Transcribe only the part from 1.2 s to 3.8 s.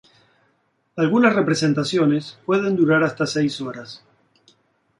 representaciones pueden durar hasta seis